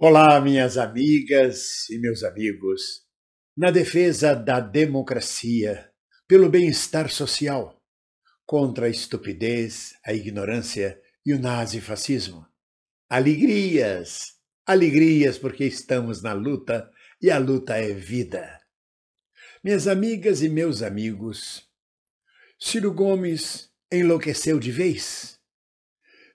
[0.00, 3.04] Olá, minhas amigas e meus amigos.
[3.56, 5.90] Na defesa da democracia,
[6.28, 7.82] pelo bem-estar social,
[8.46, 12.46] contra a estupidez, a ignorância e o nazifascismo.
[13.10, 14.34] Alegrias,
[14.64, 16.88] alegrias, porque estamos na luta
[17.20, 18.56] e a luta é vida.
[19.64, 21.68] Minhas amigas e meus amigos,
[22.56, 25.37] Ciro Gomes enlouqueceu de vez?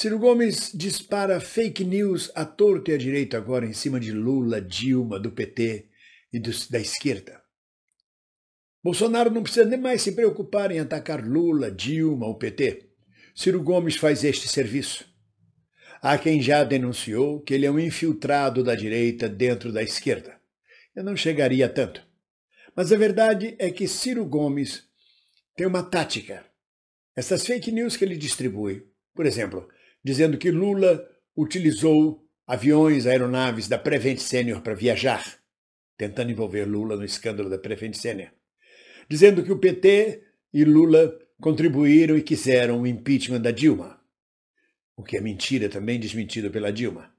[0.00, 4.60] Ciro Gomes dispara fake news à torta e à direita agora em cima de Lula,
[4.60, 5.88] Dilma, do PT
[6.32, 7.42] e do, da esquerda.
[8.80, 12.88] Bolsonaro não precisa nem mais se preocupar em atacar Lula, Dilma ou PT.
[13.34, 15.04] Ciro Gomes faz este serviço.
[16.00, 20.40] Há quem já denunciou que ele é um infiltrado da direita dentro da esquerda.
[20.94, 22.06] Eu não chegaria a tanto.
[22.76, 24.84] Mas a verdade é que Ciro Gomes
[25.56, 26.46] tem uma tática.
[27.16, 29.68] Essas fake news que ele distribui, por exemplo,
[30.04, 35.38] dizendo que Lula utilizou aviões, aeronaves da Prevent Senior para viajar,
[35.96, 38.30] tentando envolver Lula no escândalo da Prevent Senior.
[39.08, 44.00] Dizendo que o PT e Lula contribuíram e quiseram o impeachment da Dilma,
[44.96, 47.12] o que é mentira também desmentido pela Dilma.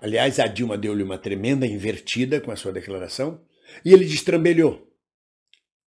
[0.00, 3.40] Aliás, a Dilma deu-lhe uma tremenda invertida com a sua declaração
[3.84, 4.88] e ele destrambelhou.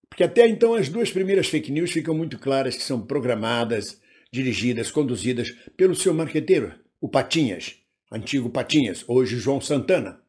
[0.09, 3.99] Porque até então as duas primeiras fake news ficam muito claras que são programadas
[4.31, 7.77] dirigidas, conduzidas pelo seu marqueteiro, o Patinhas,
[8.11, 10.21] antigo Patinhas, hoje João Santana,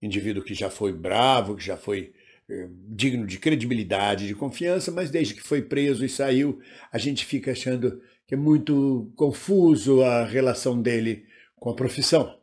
[0.00, 2.12] indivíduo que já foi bravo, que já foi
[2.48, 6.60] eh, digno de credibilidade, de confiança, mas desde que foi preso e saiu,
[6.92, 12.38] a gente fica achando que é muito confuso a relação dele com a profissão.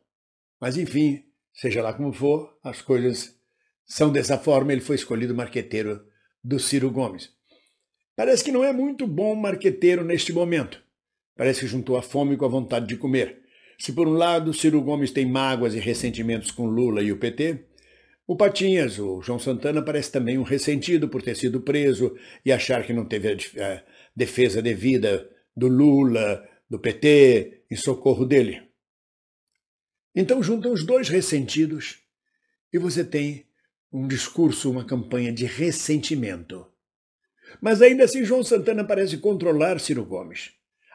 [0.60, 3.36] Mas enfim, seja lá como for, as coisas
[3.86, 6.06] são dessa forma, ele foi escolhido marqueteiro
[6.44, 7.32] do Ciro Gomes.
[8.16, 10.82] Parece que não é muito bom marqueteiro neste momento.
[11.36, 13.42] Parece que juntou a fome com a vontade de comer.
[13.80, 17.66] Se por um lado Ciro Gomes tem mágoas e ressentimentos com Lula e o PT,
[18.28, 22.86] o Patinhas, o João Santana, parece também um ressentido por ter sido preso e achar
[22.86, 23.84] que não teve a
[24.16, 28.62] defesa devida do Lula, do PT, em socorro dele.
[30.16, 32.00] Então juntam os dois ressentidos
[32.72, 33.48] e você tem
[33.92, 36.71] um discurso, uma campanha de ressentimento.
[37.60, 40.52] Mas ainda assim João Santana parece controlar Ciro Gomes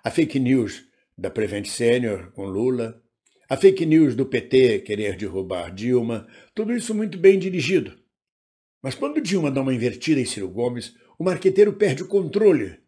[0.07, 0.85] a fake news
[1.19, 3.03] da Prevent Senior com Lula,
[3.49, 7.99] a fake news do PT querer derrubar Dilma, tudo isso muito bem dirigido.
[8.81, 12.79] Mas quando Dilma dá uma invertida em Ciro Gomes, o marqueteiro perde o controle.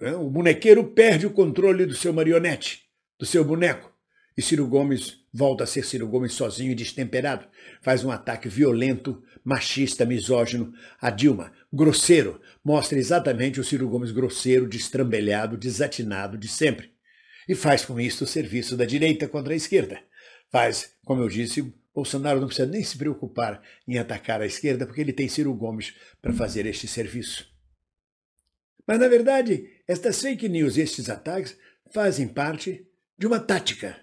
[0.00, 0.16] Né?
[0.16, 2.86] O bonequeiro perde o controle do seu marionete,
[3.18, 3.89] do seu boneco.
[4.36, 7.46] E Ciro Gomes volta a ser Ciro Gomes sozinho e destemperado.
[7.82, 12.40] Faz um ataque violento, machista, misógino a Dilma, grosseiro.
[12.64, 16.92] Mostra exatamente o Ciro Gomes grosseiro, destrambelhado, desatinado de sempre.
[17.48, 20.00] E faz com isso o serviço da direita contra a esquerda.
[20.50, 25.00] Faz, como eu disse, Bolsonaro não precisa nem se preocupar em atacar a esquerda, porque
[25.00, 27.48] ele tem Ciro Gomes para fazer este serviço.
[28.86, 31.56] Mas, na verdade, estas fake news e estes ataques
[31.92, 32.86] fazem parte
[33.18, 33.96] de uma tática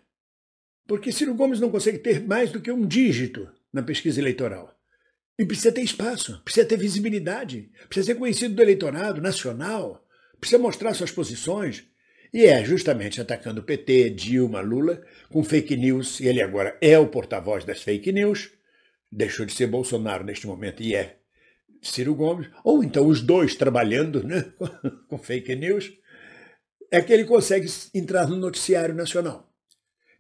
[0.88, 4.74] porque Ciro Gomes não consegue ter mais do que um dígito na pesquisa eleitoral.
[5.38, 10.04] E precisa ter espaço, precisa ter visibilidade, precisa ser conhecido do eleitorado nacional,
[10.40, 11.86] precisa mostrar suas posições.
[12.34, 16.98] E é justamente atacando o PT, Dilma, Lula, com fake news, e ele agora é
[16.98, 18.52] o porta-voz das fake news,
[19.12, 21.18] deixou de ser Bolsonaro neste momento e é
[21.82, 24.52] Ciro Gomes, ou então os dois trabalhando né,
[25.08, 25.92] com fake news,
[26.92, 29.47] é que ele consegue entrar no noticiário nacional.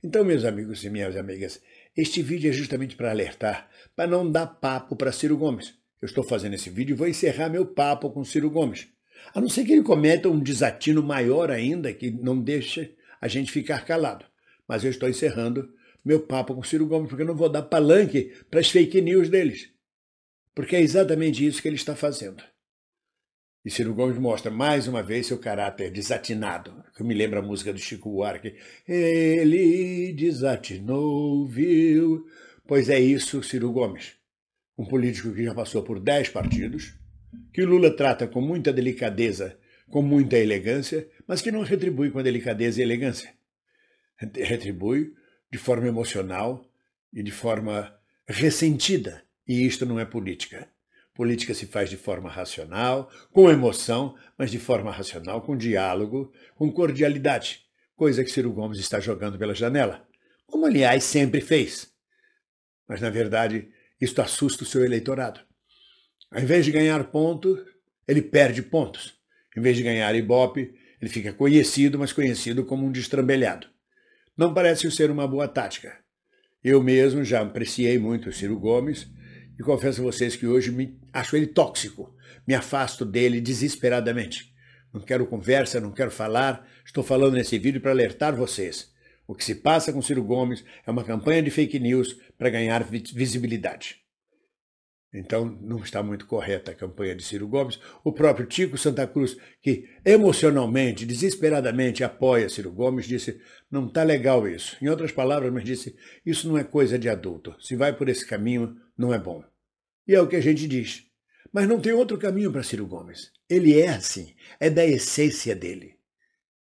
[0.03, 1.59] Então, meus amigos e minhas amigas,
[1.95, 5.73] este vídeo é justamente para alertar, para não dar papo para Ciro Gomes.
[5.99, 8.87] Eu estou fazendo esse vídeo e vou encerrar meu papo com Ciro Gomes.
[9.33, 13.51] A não ser que ele cometa um desatino maior ainda, que não deixe a gente
[13.51, 14.23] ficar calado.
[14.67, 15.73] Mas eu estou encerrando
[16.05, 19.29] meu papo com Ciro Gomes, porque eu não vou dar palanque para as fake news
[19.29, 19.71] deles.
[20.53, 22.43] Porque é exatamente isso que ele está fazendo.
[23.67, 27.73] E Ciro Gomes mostra mais uma vez seu caráter desatinado, que me lembra a música
[27.73, 28.55] do Chico Buarque.
[28.87, 32.25] Ele desatinou, viu?
[32.65, 34.13] Pois é isso, Ciro Gomes.
[34.77, 36.93] Um político que já passou por dez partidos,
[37.53, 39.59] que Lula trata com muita delicadeza,
[39.89, 43.33] com muita elegância, mas que não retribui com delicadeza e elegância.
[44.33, 45.11] Retribui
[45.51, 46.65] de forma emocional
[47.11, 47.93] e de forma
[48.25, 49.23] ressentida.
[49.45, 50.69] E isto não é política.
[51.17, 56.71] Política se faz de forma racional, com emoção, mas de forma racional, com diálogo, com
[56.71, 57.61] cordialidade,
[57.95, 60.07] coisa que Ciro Gomes está jogando pela janela,
[60.45, 61.91] como aliás sempre fez.
[62.87, 63.67] Mas na verdade,
[63.99, 65.39] isto assusta o seu eleitorado.
[66.29, 67.65] Ao invés de ganhar pontos,
[68.07, 69.15] ele perde pontos.
[69.57, 70.71] Em vez de ganhar ibope,
[71.01, 73.67] ele fica conhecido, mas conhecido como um destrambelhado.
[74.37, 75.97] Não parece ser uma boa tática.
[76.63, 79.09] Eu mesmo já apreciei muito o Ciro Gomes
[79.59, 82.15] e confesso a vocês que hoje me acho ele tóxico.
[82.45, 84.53] Me afasto dele desesperadamente.
[84.93, 86.67] Não quero conversa, não quero falar.
[86.85, 88.91] Estou falando nesse vídeo para alertar vocês.
[89.27, 92.83] O que se passa com Ciro Gomes é uma campanha de fake news para ganhar
[92.83, 94.06] visibilidade.
[95.17, 97.79] Então, não está muito correta a campanha de Ciro Gomes.
[98.03, 103.41] O próprio Tico Santa Cruz, que emocionalmente, desesperadamente apoia Ciro Gomes, disse:
[103.71, 104.77] não está legal isso.
[104.79, 107.55] Em outras palavras, mas disse: isso não é coisa de adulto.
[107.59, 109.43] Se vai por esse caminho, não é bom.
[110.07, 111.03] E é o que a gente diz.
[111.51, 113.31] Mas não tem outro caminho para Ciro Gomes.
[113.49, 115.95] Ele é assim, é da essência dele.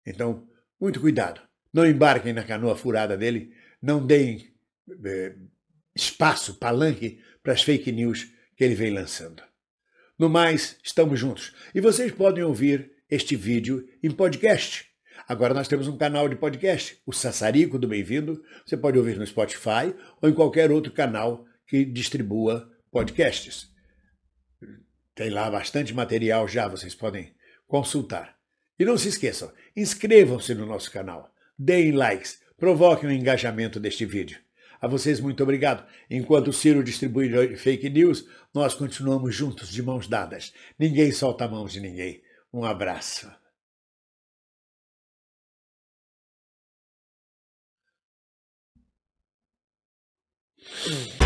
[0.06, 0.49] Então,
[0.81, 1.43] muito cuidado.
[1.75, 4.49] Não embarquem na canoa furada dele, não deem
[5.05, 5.35] é,
[5.94, 9.43] espaço, palanque para as fake news que ele vem lançando.
[10.19, 11.55] No mais, estamos juntos.
[11.75, 14.87] E vocês podem ouvir este vídeo em podcast.
[15.29, 18.43] Agora nós temos um canal de podcast, o Sassarico do Bem-vindo.
[18.64, 23.70] Você pode ouvir no Spotify ou em qualquer outro canal que distribua podcasts.
[25.14, 27.35] Tem lá bastante material já, vocês podem
[27.67, 28.37] consultar.
[28.79, 34.45] E não se esqueçam, inscrevam-se no nosso canal, deem likes, provoquem o engajamento deste vídeo.
[34.81, 35.87] A vocês, muito obrigado.
[36.11, 40.52] Enquanto o Ciro distribui fake news, nós continuamos juntos, de mãos dadas.
[40.78, 42.23] Ninguém solta a mão de ninguém.
[42.52, 43.31] Um abraço.
[50.88, 51.25] Mm.